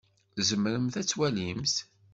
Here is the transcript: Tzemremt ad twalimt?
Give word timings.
Tzemremt 0.35 0.95
ad 1.01 1.05
twalimt? 1.07 1.75